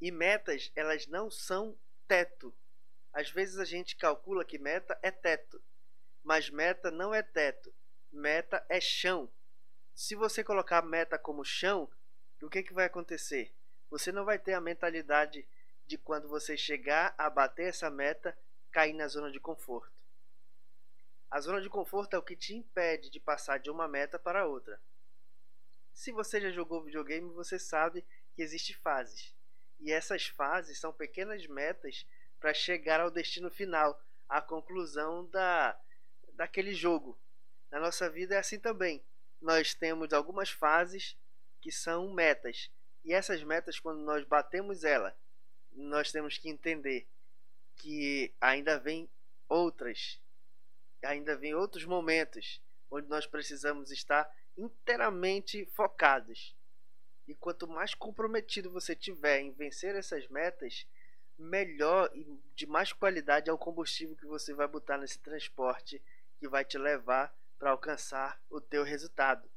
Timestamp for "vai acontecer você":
12.72-14.10